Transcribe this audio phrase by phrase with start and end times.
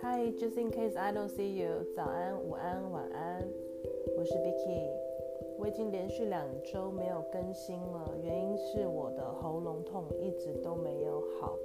[0.00, 3.42] Hi，just in case I don't see you，早安、午安、晚安，
[4.16, 4.88] 我是 Vicky。
[5.58, 11.58] 我已经连续两周没有更新了，原因是我的喉咙痛一直都没有好。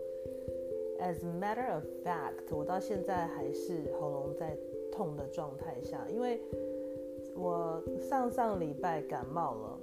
[1.00, 4.58] As a matter of fact，我到现在还是喉咙在
[4.92, 6.42] 痛的状态下，因为
[7.36, 9.80] 我上上礼拜感冒了。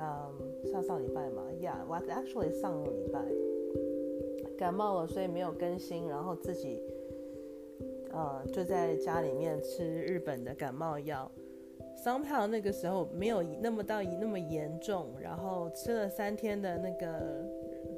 [0.00, 3.20] 嗯、上上礼拜嘛，Yeah，我 actually 上个礼拜
[4.56, 6.80] 感冒了，所以没有更新，然后自己。
[8.10, 11.30] 呃，就在家里面吃日本的感冒药
[12.02, 17.46] ，somehow 那个时候没有那么到那么严重，然后吃了三天的那个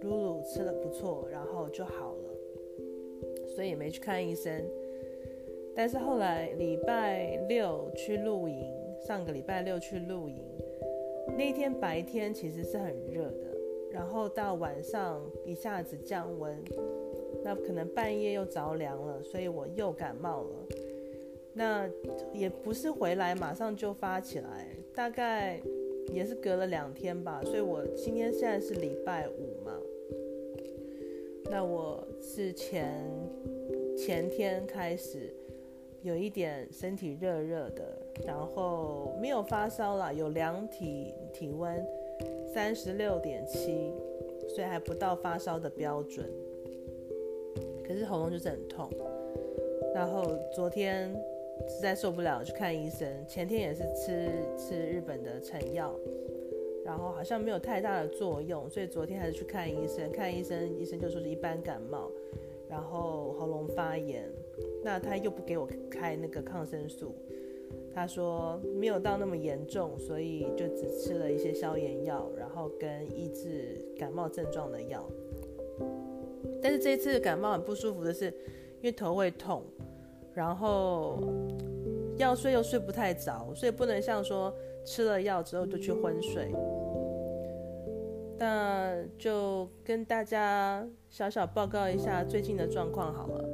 [0.03, 4.53] 露露吃的不错，然后就好了，所以也没去看医生。
[5.77, 8.75] 但是后来礼拜六去露营，
[9.07, 10.45] 上个礼拜六去露营，
[11.29, 13.57] 那天白天其实是很热的，
[13.91, 16.63] 然后到晚上一下子降温。
[17.43, 20.67] 那可能半夜又着凉了，所以我又感冒了。
[21.55, 21.89] 那
[22.33, 25.61] 也不是回来马上就发起来，大概
[26.13, 27.41] 也是隔了两天吧。
[27.45, 29.73] 所以我今天现在是礼拜五嘛，
[31.51, 33.03] 那我是前
[33.97, 35.35] 前天开始
[36.03, 41.87] 有一点身体热热的，然后没有发烧啦，有量体体温
[42.53, 43.93] 三十六点七，
[44.49, 46.27] 所以还不到发烧的标准。
[47.87, 48.89] 可是喉咙就是很痛，
[49.95, 51.13] 然后昨天
[51.69, 55.95] 实在受不了去看医生，前天也是吃吃日本的成药，
[56.85, 60.11] 然后好像没有太大的作用，所以昨天还是去看医生。
[60.13, 62.11] 看医生，医生就说是一般感冒，
[62.69, 64.25] 然后喉咙发炎，
[64.83, 67.15] 那他又不给我开那个抗生素，
[67.95, 75.07] 他说没有到那么严重，所以就只吃了一些消炎药，然后跟抑制感冒症状的药。
[76.63, 79.63] 但是这一次感冒很不舒服的是，因为头会痛，
[80.35, 81.19] 然后
[82.17, 84.55] 要睡又睡不太着，所以不能像说
[84.85, 86.51] 吃了药之后就去昏睡。
[88.39, 93.50] 那就跟大家小小报告一下最近的状况好了。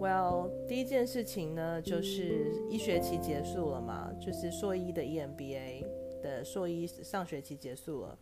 [0.00, 5.84] Well，第一件事情呢，就是一学期结束了嘛，就是硕一的 EMBA
[6.22, 8.18] 的硕一上学期结束了，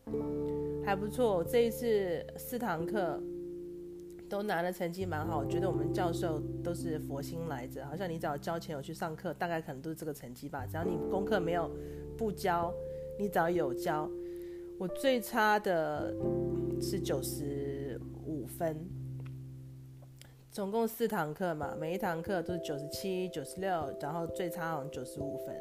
[0.85, 1.45] 还不错。
[1.45, 3.23] 这一次四堂课。
[4.29, 10.67] 都拿的成绩蛮好，我觉得我们教授都是佛心来着，好像你只要交钱有去上课，大概可能都是这个成绩吧。
[10.67, 11.71] 只要你功课没有
[12.19, 12.75] 不交，
[13.21, 14.11] 你只要有交，
[14.79, 16.13] 我最差的
[16.81, 18.77] 是九十五分，
[20.57, 25.55] 总共四堂课嘛，每一堂课都是九十七、九十六，然后最差好像九十五分，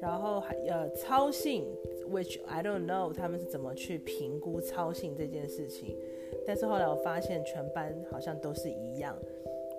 [0.00, 1.64] 然后还呃操性
[2.10, 5.96] ，which I don't know 他们是怎么去评估操性这件事情。
[6.44, 9.16] 但是后来我发现全班好像都是一样，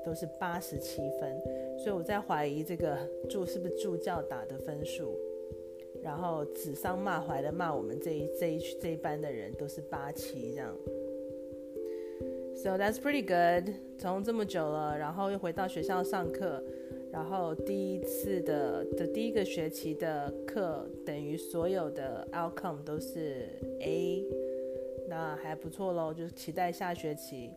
[0.06, 1.38] 都是八十七分，
[1.78, 2.97] 所以我在怀疑这个
[3.30, 5.14] 助是不是助教打的分数，
[6.02, 10.74] 然后指桑骂槐的骂我们这一这一这一班的人都是八七这样。
[12.61, 13.73] So that's pretty good。
[13.97, 16.63] 从这么久了，然后又回到学校上课，
[17.11, 23.47] 然后第一次的的第一个学期的课等于所有的 outcome 都是
[23.79, 24.23] A。
[25.09, 27.49] 那还不错喽，就是期待下学期。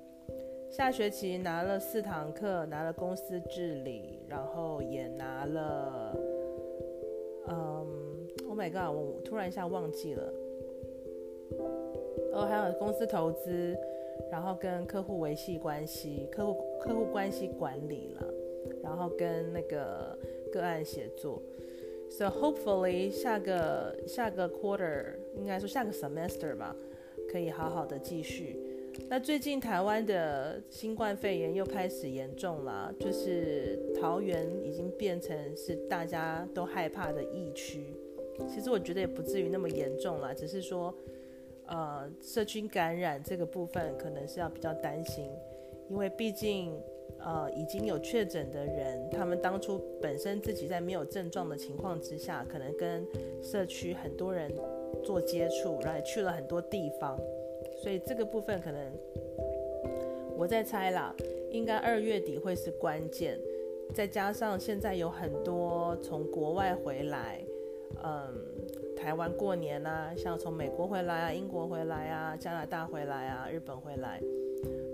[0.71, 6.17] 下学期拿了四堂课，拿了公司治理，然后也拿了，
[7.47, 7.87] 嗯
[8.49, 10.33] ，Oh my God，我突然一下忘记了。
[12.33, 13.77] 哦，还有公司投资，
[14.31, 18.35] 然后跟客户维系关系，客户客户关系管理了，
[18.83, 20.19] 然后跟那个
[20.53, 21.43] 个案协作。
[22.11, 26.75] So hopefully 下个下个 quarter，应该说下个 semester 吧。
[27.29, 28.57] 可以好好的继续。
[29.09, 37.97] 那最近台湾的新冠肺炎又开始严重了，就是桃园已经变成是大家都害怕的疫区。
[38.47, 40.95] 其实我觉得也不至于那么严重了，只是说，
[41.67, 45.31] 呃，社区感染这个部分可能是要比较担心，
[45.89, 46.73] 因为毕竟，
[47.19, 53.07] 呃，已经有确诊的人，他们当初本身自己在没有症状的情况之下，可能跟
[53.43, 54.51] 社区很多人。
[55.03, 57.19] 做接触，然后去了很多地方，
[57.83, 58.81] 所以这个部分可能
[60.35, 61.15] 我在猜啦，
[61.51, 63.39] 应该二月底会是关键。
[63.93, 67.45] 再加上现在有很多从国外回来，
[68.03, 68.33] 嗯，
[68.97, 74.21] 台湾过年啊，像从美国回来啊、英国回来啊、加拿大回来啊、日本回来，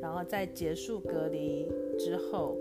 [0.00, 1.68] 然后在结束隔离
[1.98, 2.56] 之后，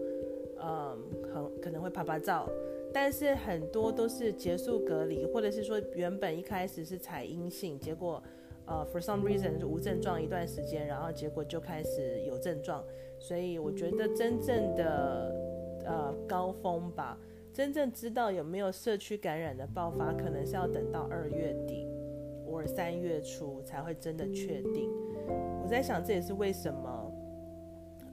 [0.62, 0.98] 嗯，
[1.34, 2.48] 很可能会拍拍照。
[2.92, 8.22] 但是很多都是结束隔离，或者是说原本一开始是采阴性，结果，
[8.66, 12.84] 呃，for some reason 就无症状一段时间，然后结果就开始有症状，
[13.20, 15.36] 所以我觉得真正的
[15.86, 17.16] 呃高峰吧，
[17.54, 21.88] 真正知道有没有社区感染的爆发，可能是要等到二月底
[22.46, 24.90] 或三月初才会真的确定。
[25.62, 27.12] 我在想，这也是为什么。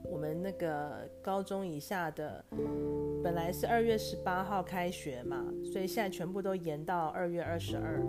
[0.09, 2.43] 我们那个高中以下的，
[3.23, 8.01] 本来是二月十八号开学嘛，所以现在全部都延到二月二十二。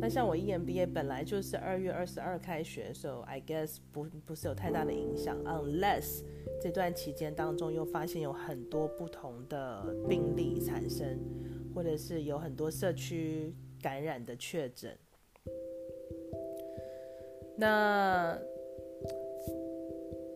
[0.00, 6.22] 那像我 EMBA 本来就是二月二十二开学，so I guess 不不是有太大的影响，unless
[6.60, 11.18] 这段期间当中又发现有很多不同的病例产生，
[11.74, 14.96] 或者是有很多社区感染的确诊。
[17.56, 18.38] 那。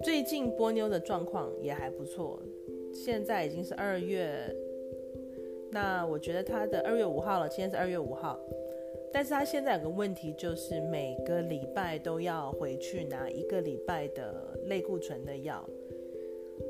[0.02, 2.42] 最近波妞的状况也还不错，
[2.92, 4.54] 现在已经是二月，
[5.70, 8.38] 那我觉得他的二月五号了，今天是二月五号，
[9.12, 15.68] 但是他现在有个问题，就是每个礼拜都要回去拿一个礼拜的类固醇的药，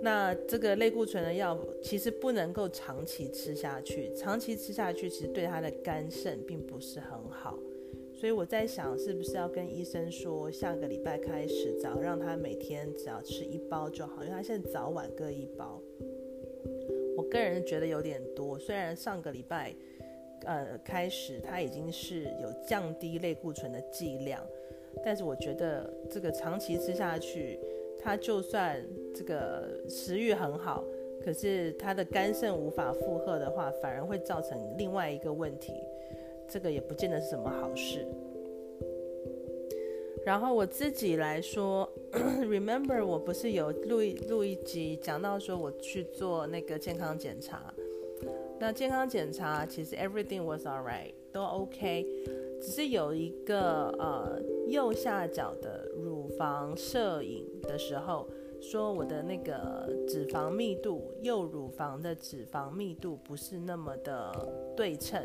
[0.02, 7.58] 那这个类固醇的药其实不能够长期吃下去，长期吃下去其实对他的肝肾并不是很好。
[8.12, 15.80] 所以我在想，是不是要跟医生说，下个礼拜开始，只要让他每天只要吃一包就好，因为他现在早晚各一包。
[17.20, 19.74] 我个人觉得有点多，虽然上个礼拜，
[20.46, 24.42] 呃，开始他已经是有降低类固醇的剂量，
[25.04, 27.60] 但是我觉得这个长期吃下去，
[27.98, 28.82] 他就算
[29.14, 30.82] 这个食欲很好，
[31.22, 35.74] 可是他的肝肾无法负荷的话，反而会造成另外一个问题。
[36.48, 38.06] 这个也不见得是什么好事。
[40.24, 41.86] 然后我自己来说
[42.44, 47.72] remember 我不是有录一录一集讲到说我去做那个健康检查，
[48.58, 52.06] 那健康检查其实 everything was all right，都 OK，
[52.60, 58.28] 只是有一个呃右下角的乳房摄影的时候，
[58.60, 65.22] 说我的那个脂肪密度，右乳房的脂肪密度不是那么的对称。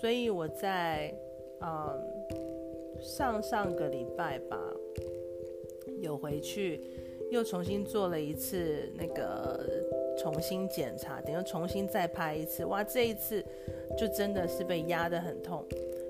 [0.00, 1.14] 所以我在，
[1.60, 2.02] 嗯，
[3.00, 4.58] 上上个礼拜吧，
[6.02, 6.80] 有回去，
[7.30, 9.64] 又重新做了一次那个
[10.18, 12.64] 重新检查，等于重新再拍一次。
[12.66, 13.42] 哇，这一次
[13.96, 15.64] 就真的是被压得很痛，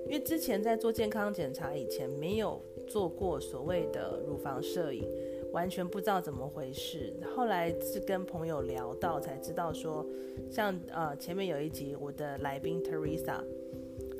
[0.06, 5.06] 因为之前在做健康检查以前没有做过所谓的乳房摄影，
[5.52, 7.14] 完全不知道怎么回事。
[7.36, 10.04] 后来是跟朋友聊到才知道说，
[10.50, 13.44] 像呃前面有一集我的来宾 Teresa。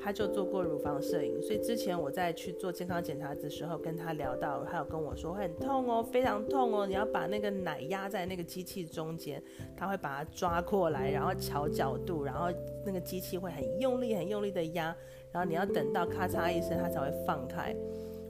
[0.02, 9.40] 他就做过乳房摄影，所以之前我在去做健康检查的时候，跟他聊到，他有跟我说会很痛哦，非常痛哦，你要把那个奶压在那个机器中间，
[9.76, 12.49] 他会把它抓过来，然后调角度，然后
[12.84, 14.94] 那个机器会很用力、很用力的压，
[15.31, 17.75] 然后你要等到咔嚓一声，它才会放开。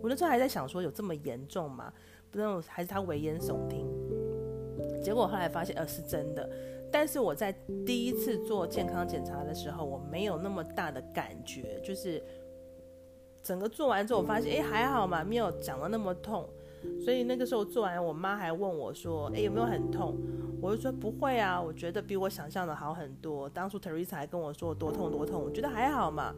[0.02, 1.90] 我那时候还在想说，有这么严重吗？
[2.30, 3.86] 不知道还是他危言耸听。
[5.02, 6.48] 结果后来发现，呃，是真的。
[6.92, 7.50] 但是我在
[7.86, 12.22] 第一次做健康检查的时候，我没有那么大的感觉，就是
[13.42, 16.46] 整个做完之后，我发现，哎，还好嘛，没有讲得那么痛。
[17.00, 20.16] 所以那个时候做完，我妈还问我说，哎，有没有很痛？
[20.60, 23.48] 我就说不会啊，我觉得比我想象的好很多。
[23.48, 26.34] 当初 Teresa 还跟我说多痛多痛，我觉得还好嘛。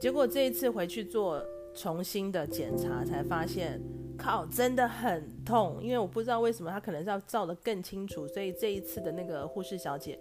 [0.00, 1.42] 结果这一次回去做
[1.74, 3.80] 重新的检查，才发现。
[4.16, 10.18] 靠，真的很痛，因为我不知道为什么他可能是要照得更清楚，所以这一次的那个护士小姐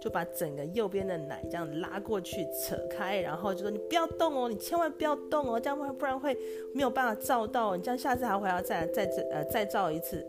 [0.00, 6.36] 就把整个右边的奶这样拉过去扯开，然后就说你不要动哦，你千万不要动哦，这样不然会
[6.74, 10.26] 没有办法照到，你这样下次还会要再再呃再照一次。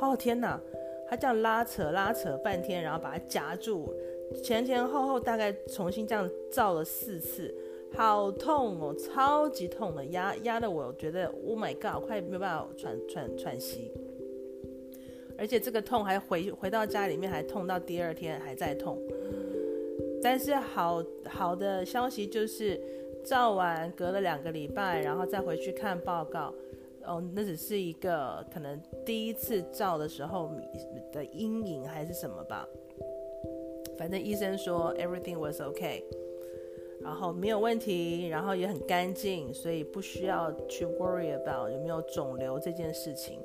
[0.00, 0.60] 哦天哪，
[1.08, 3.94] 他这样拉扯拉扯半天，然后把它夹住，
[4.42, 7.54] 前前后后大概重新这样照了四次。
[7.94, 13.90] 好痛哦，超级痛的，压压的我觉得，Oh my God，快没有办法喘喘喘息。
[15.36, 18.98] 而且这个痛还回回到家里面还痛到第二天还在痛。
[20.22, 22.80] 但是好好的消息就是，
[23.24, 26.54] 照完隔了两个礼拜，然后再回去看报告，
[27.04, 30.50] 哦，那只是一个可能第一次照的时候
[31.12, 32.66] 的阴影还是什么吧。
[33.98, 36.02] 反正医生说 everything was okay。
[37.02, 43.40] 然后没有问题，然后也很干净，所以不需要去 worry about 有没有肿瘤这件事情。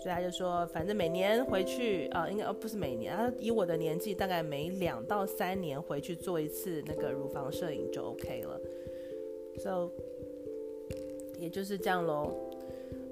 [0.00, 8.60] 所以他就说，反正每年回去啊，应该哦不是每年，他以我的年纪，大概每两到三年回去做一次那个乳房摄影就 OK 了。
[9.58, 9.90] So
[11.40, 12.32] 也就是这样喽。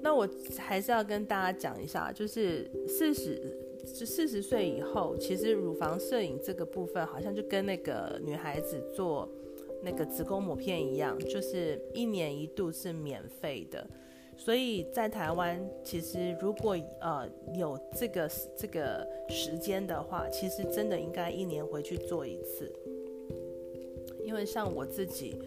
[0.01, 0.27] 那我
[0.57, 3.41] 还是要跟大家讲一下，就是四十
[3.83, 9.27] 就四十岁以后，其实乳房摄影这个部分好像就跟那个女孩子做。
[9.89, 13.87] 那个子宫膜片一样，就是一年一度是免费的。
[14.35, 17.25] 所以在台湾，其实如果呃
[17.55, 22.69] 有这个这个时间的话，其实真的应该一年回去做一次。
[24.25, 25.41] 因为像我自己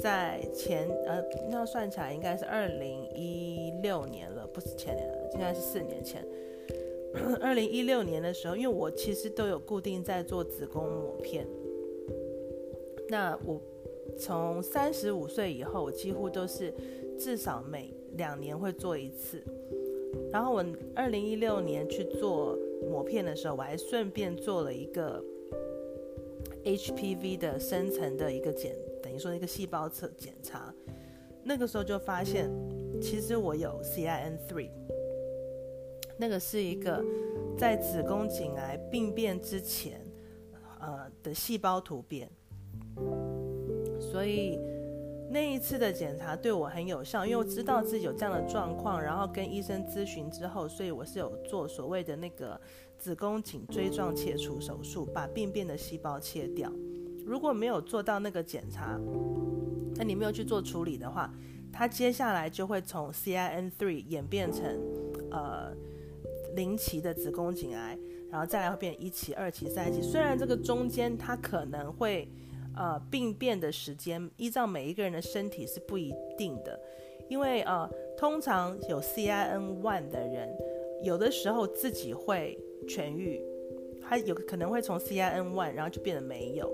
[0.00, 6.26] 在前呃，那算起来应该是二零一六年了，不是前年了，应该是四年前。
[7.40, 11.46] 二零一六年的时候，因为我其实都有固定在做子宫膜片，
[13.08, 13.58] 那我
[14.18, 16.72] 从三十五岁以后，我几乎都是
[17.18, 19.42] 至少每两年会做一次。
[20.32, 22.58] 然后我二零一六年去做
[22.90, 25.22] 抹片的时候，我还顺便做了一个
[26.64, 30.72] HPV 的深层的一个检，等于说一个细胞测检查。
[31.44, 32.50] 那个时候就发现，
[33.00, 34.68] 其实我有 CIN3。
[36.18, 37.04] 那个是一个
[37.58, 40.00] 在子宫颈癌病变之前，
[40.80, 42.28] 呃的细胞突变，
[44.10, 44.58] 所以
[45.30, 52.60] 那一次的检查对我很有效，因为我知道自己有这样的状况，然后跟医生咨询之后，所以我是有做所谓的那个
[52.96, 56.72] 子宫颈椎状切除手术，把病变的细胞切掉。
[57.24, 58.98] 如果没有做到那个检查，
[59.96, 61.32] 那你没有去做处理的话，
[61.72, 64.64] 它接下来就会从 CIN3 演变成
[65.30, 65.74] 呃。
[66.54, 67.98] 零期的子宫颈癌，
[68.30, 70.00] 然后再来会变一期、二期、三期。
[70.00, 72.26] 虽然这个中间它可能会，
[72.76, 76.78] 呃，病变的时间依照每一个人的身体是不一定的，
[77.28, 80.54] 因为呃，通常有 C I N one 的人，
[81.02, 83.42] 有的时候自己会痊愈，
[84.02, 86.70] 他有可能会从 C I N one，然后就变得没有。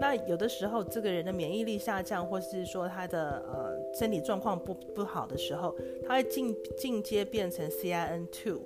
[0.00, 8.62] 那有的时候这个人的免疫力下降，或是说他的呃身体状况不不好的时候，他会进进阶变成 C I N two。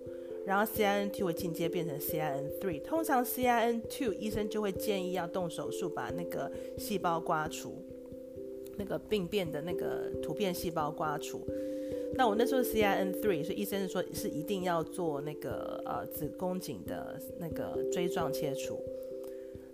[0.49, 7.85] 然后 CIN2 会进阶变成 CIN3，通常 CIN2 医生就会建议要动手术把那个细胞刮除，
[8.79, 11.47] 那个病变的那个突变细胞刮除。
[12.15, 18.83] 那我那时候 CIN3，所以医生是说是一定要做那个呃子宫颈的那个锥状切除。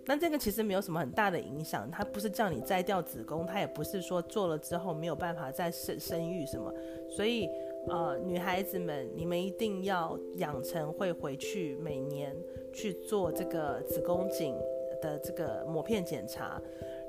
[0.05, 6.69] 那这个其实没有什么很大的影响，它不是叫你摘掉子宫，它也不是说做了之后没有办法再生生育什么，
[7.09, 7.47] 所以。
[7.87, 12.35] 呃，女孩子们，你们一定要养成会回去每年
[12.73, 14.55] 去做这个子宫颈
[15.01, 16.59] 的这个抹片检查。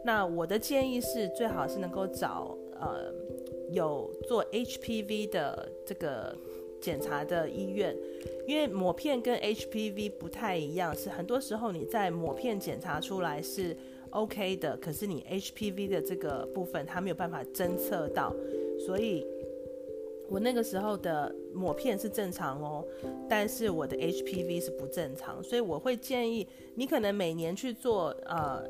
[0.04, 3.10] 那我的建议是，最好是能够找呃
[3.70, 6.36] 有做 HPV 的这个
[6.80, 7.96] 检查的医院，
[8.46, 13.74] 因为抹片跟 HPV 不太一样，是很多时候你在抹片检查出来是
[14.10, 18.32] OK 的，可是你 HPV 的这个部分它没有办法侦测到，
[18.78, 19.26] 所以。
[20.28, 22.84] 我那个时候的抹片是正常哦，
[23.28, 28.62] 但是我的 HPV 是不正常，所以我会建议你可能每年去做呃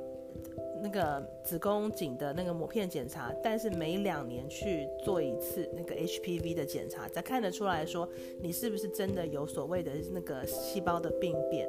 [0.82, 8.06] 那个子宫颈的那个抹片检查，但是每两年去做一次那个 HPV 的检查，才看得出来说
[8.40, 11.66] 你是不是真的有所谓的那个细胞的病变。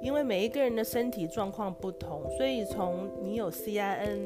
[0.00, 4.18] 因为每一个人的身体状况不同，所以从你有 CIN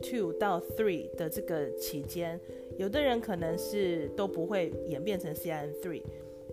[0.00, 2.40] two 到 three 的这个期间。
[2.78, 6.02] 有的人可能是都不会演变成 CIN3，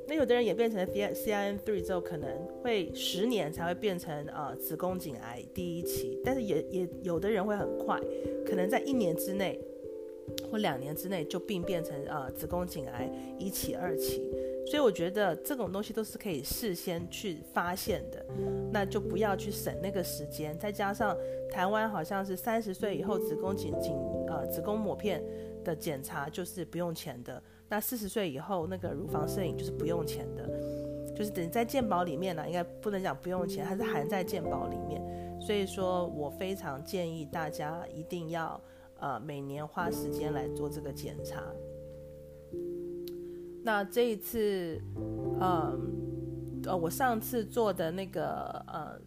[0.07, 2.29] 那有的人演变成 CIN3 之后，可能
[2.61, 7.99] 会十年才会变成呃子宫颈癌第一期，但是也也有的人会很快，
[8.45, 9.59] 可能在一年之内
[10.49, 14.21] 或两年之内就病变成呃子宫颈癌一期、二期，
[14.65, 18.25] 所以我觉得这种东西都是可以事先去发现的，
[18.71, 21.17] 那就不要去省那个时间，再加上
[21.51, 23.93] 台湾好像是三十岁以后子宫颈颈
[24.27, 25.21] 呃子宫抹片。
[25.63, 30.47] 的检查就是不用钱的，那四十岁以后那个乳房摄影就是不用钱的，
[31.15, 35.01] 就是等在健保里面呢，应该不能讲不用钱，还是含在健保里面。
[35.41, 38.59] 所以说我非常建议大家一定要
[38.99, 41.43] 呃每年花时间来做这个检查。
[43.63, 44.79] 那这一次，
[45.39, 45.79] 呃
[46.65, 48.99] 呃，我上次做的那个呃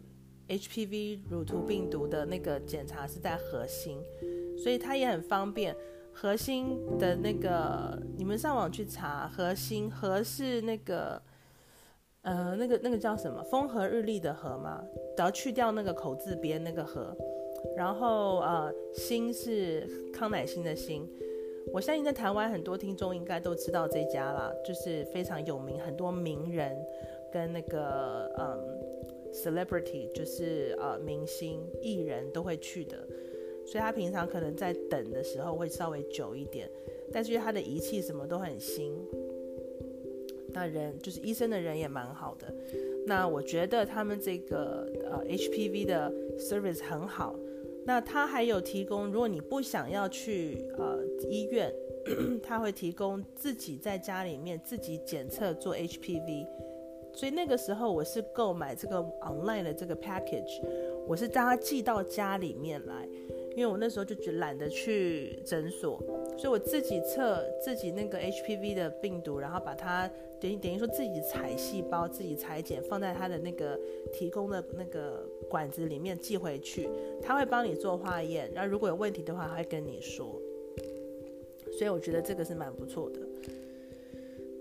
[0.47, 3.99] HPV 乳突病毒的那个检查是在核心，
[4.57, 5.75] 所以它也很方便。
[6.19, 11.21] 核心的那个，你们上网去查，核心核是那个，
[12.23, 13.43] 呃，那个那个叫什么？
[13.43, 14.83] 风和日丽的和吗？
[15.15, 17.15] 只要去掉那个口字边那个和，
[17.75, 21.07] 然后呃，心是康乃馨的心。
[21.71, 26.75] 我相信在台湾很多听众应该都知道这家啦，就是非常有名，很多名人
[27.31, 28.57] 跟那个嗯
[29.31, 33.07] ，celebrity，就是呃明星艺人都会去的。
[33.67, 36.69] 所以他平常可能在等的时候会稍微久一点，
[37.11, 38.97] 但是他的仪器什么都很新，
[40.53, 42.51] 那人就是医生的人也蛮好的。
[43.05, 47.35] 那我觉得他们这个呃 HPV 的 service 很好，
[47.85, 51.73] 那他还有提供，如果你不想要去呃医院，
[52.41, 56.47] 他会提供自己在家里面自己检测做 HPV。
[57.13, 60.61] 所以那个时候我是购买这个 online 的这个 package，
[61.07, 63.09] 我是让他寄到家里面来，
[63.57, 65.99] 因为我那时候就觉懒得去诊所，
[66.37, 70.07] 所以我自己测自己那个 HPV 的病毒，然后把它。
[70.39, 73.75] 等于等于说自己采细胞，自己裁剪，放在他的那个
[74.13, 76.87] 提供的那个管子里面寄回去，
[77.23, 80.39] 他会帮你做化验，然后如果有问题的话，他会跟你说。
[81.75, 83.19] 所以我觉得这个是蛮不错的。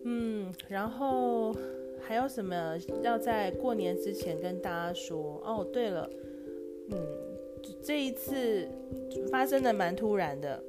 [0.05, 1.55] 嗯，然后
[2.01, 5.43] 还有什么要在过年之前跟大家说？
[5.45, 6.09] 哦，对了，
[6.89, 6.97] 嗯，
[7.83, 8.69] 这一次
[9.31, 10.63] 发生的蛮突然的。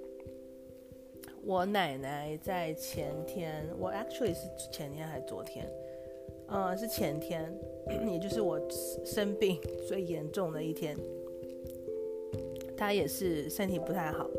[1.44, 5.66] 我奶奶在前天，我 actually 是前天还是昨天？
[6.48, 7.50] 呃，是前天，
[8.12, 8.60] 也就是我
[9.06, 10.98] 生病最严重的一天。
[12.76, 14.30] 她也是身体不太好，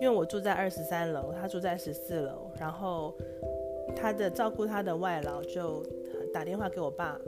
[0.00, 3.14] 因为我住在二十三楼，她住在十四楼，然后
[3.94, 5.84] 她的照顾她的外劳就
[6.32, 7.20] 打电话给我爸，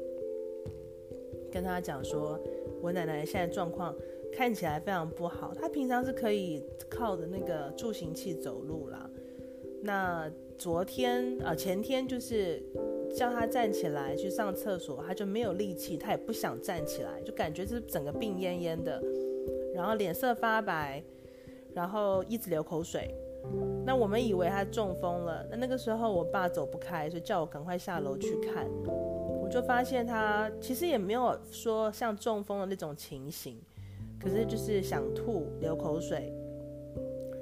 [1.52, 2.40] 跟他讲说，
[2.80, 3.94] 我奶奶现在状况。
[4.36, 9.08] 看起来非常不好，他平常是可以靠着那个助行器走路啦。
[9.82, 12.62] 那昨天啊、呃，前天就是
[13.16, 19.02] 叫他站起来去上厕所，他就没有力气，他也不想站起来，就感觉是整个病恹恹的，
[19.74, 21.02] 然后脸色发白，
[21.72, 23.14] 然后一直流口水。
[23.84, 25.46] 那我们以为他中风了。
[25.50, 28.66] 那那个时候我爸走不开，所以叫我赶快下楼去看。
[29.42, 33.60] 我就发现他其实也没有说像中风的那种情形。
[34.24, 36.32] 可是就是想吐、流口水，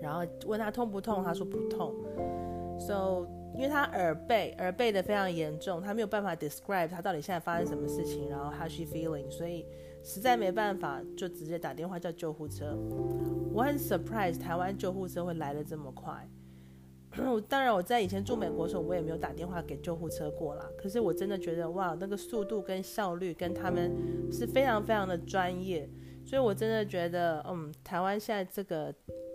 [0.01, 1.95] 然后问他痛不痛，他说不痛。
[2.81, 9.65] So，因为他耳背，耳背的非常严重，他没有办法 describe 他到底现在发生什么事情，然后 how she feeling，所以
[10.03, 12.77] 实在没办法，就直接打电话叫救护车。
[13.53, 16.29] 我很 surprise 台湾救护车会来的这么快。
[17.47, 20.67] 当然我在以前住美国的时候，我也没有打电话给救护车过啦。
[20.79, 23.95] 可是我真的觉得哇，那个速度跟效率跟他们
[24.33, 25.89] 是非常非常的专业。
[26.25, 28.95] 所以，我真的觉得，嗯，台湾现在这个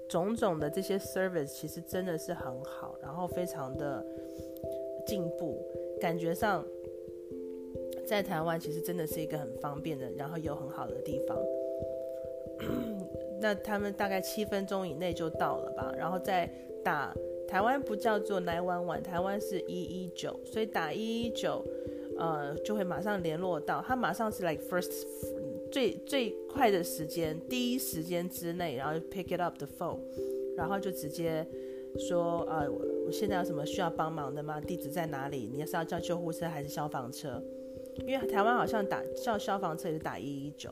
[0.09, 4.03] 种种的这些 service 其实真的是很好，然后非常的
[5.05, 5.63] 进步，
[6.01, 6.65] 感觉上
[8.07, 11.37] 在台湾其实真的是一个很方便的，然后有很好的地方。
[13.39, 16.49] 那他们大概七分钟以内就到了吧，然后再
[16.83, 17.13] 打
[17.47, 21.63] 台湾不叫做911，台湾是一一九，所以打一一九，
[22.17, 24.91] 呃，就会马上联络到，他马上是 like first。
[25.71, 29.99] 最最快的时间，第一时间之内，然后 pick it up the phone，
[30.55, 31.45] 然后就直接
[31.97, 34.59] 说，呃，我现在有什么需要帮忙的吗？
[34.61, 35.49] 地址在哪里？
[35.51, 37.41] 你是要叫救护车还是消防车？
[38.05, 40.69] 因为台湾好像打叫消防车也是打一一九，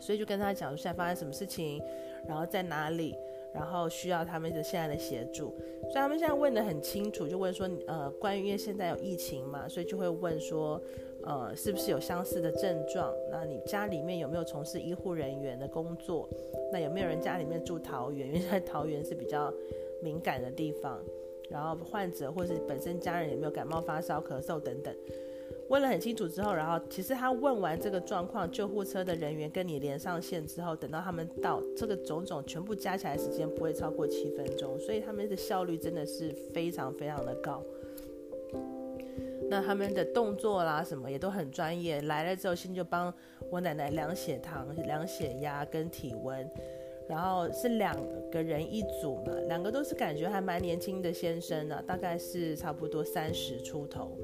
[0.00, 1.80] 所以就跟他讲说现在发生什么事情，
[2.26, 3.14] 然后在哪里，
[3.54, 5.56] 然后需要他们的现在的协助。
[5.82, 10.80] 所以他们现在问得很清楚，就问说，呃，关于因为现在有疫情嘛，所以就会问说。
[11.28, 13.14] 呃，是不是有相似的症状？
[13.30, 16.26] 那你家里面有没有从事医护人员的工作？
[16.72, 18.28] 那有没有人家里面住桃园？
[18.28, 19.52] 因为在桃园是比较
[20.02, 20.98] 敏感的地方。
[21.50, 24.94] 然后患者或是本身家人有没有感冒、发烧、咳嗽等等？
[25.68, 37.62] 问了很清楚之后，然后其实他问完这个状况，救护车的人员跟你连上线之后，等到他们到，这个种种全部加起来时间不会超过七分钟，所以他们的效率真的是非常非常的高。
[39.50, 42.00] 那他们的动作啦，什么也都很专业。
[42.02, 43.12] 来了之后，先就帮
[43.50, 46.48] 我奶奶量血糖、量血压跟体温，
[47.08, 47.96] 然后是两
[48.30, 54.18] 个人一组嘛，两个都是感觉还蛮年轻的先生呢，大概是差不多三十出头，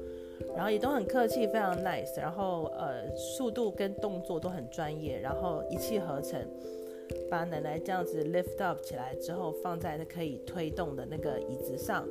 [0.55, 6.39] 然后也都很客气，非常 nice，然后呃，速度跟动作都很专业，然后一气呵成，
[7.31, 12.07] 把奶奶这样子 lift up 起来之后，放在那可以推动的那个椅子上。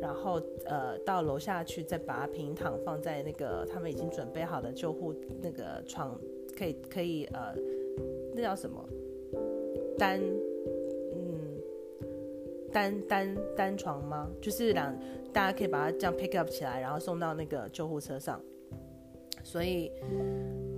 [0.00, 6.14] 然后呃到楼下去，再把它平躺放在那个他们已经准备好的救护那个床，
[6.56, 7.54] 可以可以呃，
[8.34, 8.86] 那叫什么
[9.98, 10.20] 单
[11.14, 11.58] 嗯
[12.70, 14.28] 单单单床吗？
[14.42, 14.94] 就是两
[15.32, 18.40] 大家可以把它这样 pick up 起来，然后送到那个救护车上。
[19.42, 19.90] 所以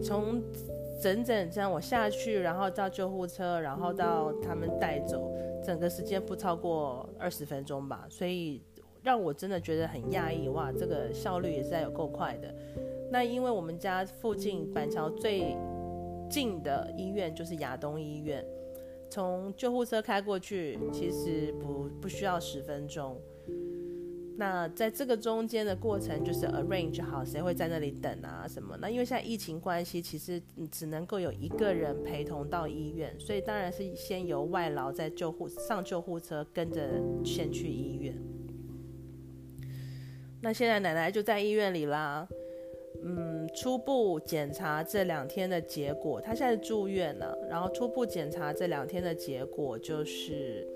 [0.02, 0.40] 从
[1.02, 5.32] 整整这样我下去，然后到救护车，然后到他们带走，
[5.64, 8.06] 整个时间不超过二十分钟吧。
[8.08, 8.62] 所以。
[9.02, 12.54] 让我真的觉得很讶异，哇，这个效率也是在有够快的。
[13.10, 15.56] 那因为我们家附近板桥最
[16.30, 18.44] 近的医院就是亚东医院，
[19.10, 23.20] 从救护车开过去其实不不需要十分钟。
[24.36, 28.74] 那在这个中间的过程，就是 arrange 好谁会在那里等啊什么？
[28.80, 38.16] 那因为现在疫情关系，其实只能够有一个人陪同到医院，所以当然是先由外劳在救护上救护车跟着先去医院。
[40.42, 42.28] 那现在奶奶就在医院里啦，
[43.02, 50.66] 嗯，初步检查这两天的结果，她现在住院了，然后初步检查这两天的结果就是。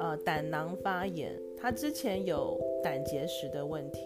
[0.00, 3.98] 呃，胆囊发炎，她之前有胆结石的问题，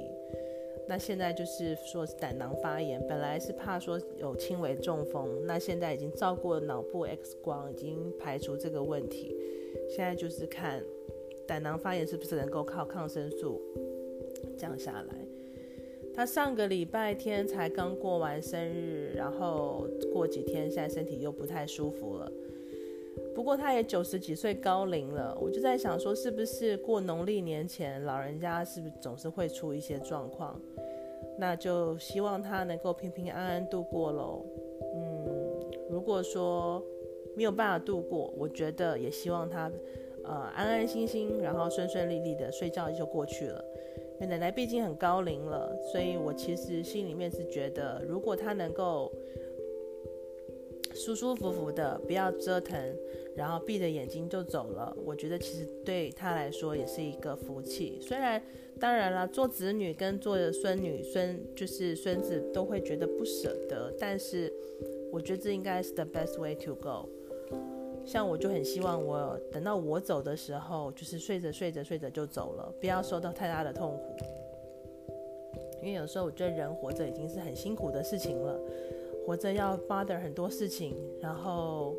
[0.89, 9.37] 那现在就是说是胆囊发炎，本来是怕说有轻微中风，那现在已经照过脑部 X 光，已经排除这个问题，
[9.91, 10.83] 现在就是看
[11.47, 13.61] 胆囊发炎是不是能够靠抗生素
[14.57, 15.15] 降下来。
[16.15, 22.31] 他上个礼拜天才刚过完生日，然后过几天现在身体又不太舒服了。
[23.35, 30.61] 不过他也九十几岁高龄了，我就在想说，是不是过农历年前，老人家是不是总是会出一些状况？
[31.39, 34.45] 那就希望他能够平平安安度过喽。
[34.95, 36.85] 嗯，如果说
[37.35, 39.73] 没有办法度过，我觉得也希望他
[40.25, 43.65] 呃安安心心，然后顺顺利利的睡觉就过去了。
[44.27, 49.13] 奶奶毕竟很高龄了，所以我其实心里面是觉得，如果她能够。
[50.95, 52.79] 舒舒服服的，不要折腾，
[53.35, 54.95] 然后闭着眼睛就走了。
[55.07, 57.99] 我觉得其实对她来说也是一个福气。
[57.99, 58.41] 虽然
[58.79, 64.53] 当然了，做子女跟做孙女、孙就是孙子都会觉得不舍得，但是
[65.11, 67.09] 我觉得这应该是 the best way to go。
[68.05, 74.17] 像我就很希望我等到我走的时候，就是睡着睡着睡着就走了，不要受到太大的痛苦。
[75.81, 78.59] 因为有时候我觉得人活着已经是很辛苦的事情了。
[79.25, 81.95] 活着要 bother 很多事情，然后，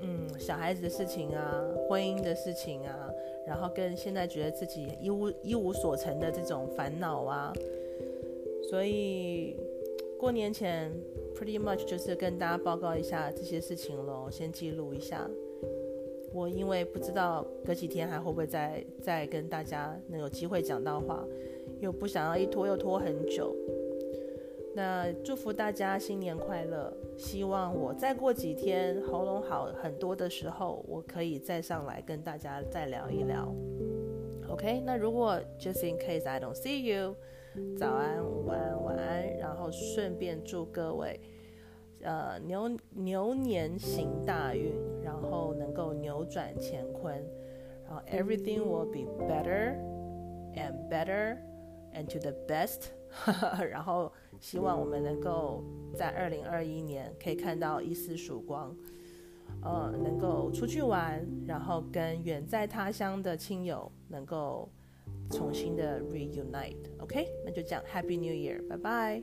[0.00, 3.10] 嗯，小孩子的事情啊，婚姻的事情啊，
[3.46, 7.52] 然后跟现在觉得自己一无一无所成的这种烦恼啊，
[8.70, 9.56] 所以
[10.18, 10.92] 过年前
[11.36, 15.28] pretty much 就是跟大家报告一下这些事情喽，先记录一下。
[16.32, 21.24] 我因为不知道隔几天还会不会再再跟大家能有机会讲到话，
[21.80, 23.54] 又不想要一拖又拖很久。
[24.74, 26.92] 那祝福大家新年快乐！
[27.16, 33.54] 希望我再过几天喉咙好很多的时候，我可以再上来跟大家再聊一聊。
[34.50, 37.16] OK，那如果 just in case I don't see you，
[37.76, 41.20] 早安、午安、晚安，然后顺便祝各位，
[42.02, 47.14] 呃牛牛年行大运，然后能够扭转乾坤，
[47.84, 49.76] 然后 everything will be better
[50.54, 51.38] and better
[51.94, 52.88] and to the best，
[53.70, 54.12] 然后。
[54.38, 55.64] 希望我们能够
[55.94, 58.76] 在二零二一年可以看到一丝曙光，
[59.62, 64.68] 呃，能够出去玩，然后跟远在他乡的亲友能够
[65.30, 66.76] 重新的 reunite。
[66.98, 69.22] OK，那就这样，Happy New Year，拜拜。